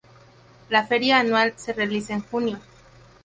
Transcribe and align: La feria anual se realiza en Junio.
La 0.71 0.83
feria 0.87 1.19
anual 1.19 1.53
se 1.57 1.73
realiza 1.73 2.15
en 2.15 2.21
Junio. 2.21 2.59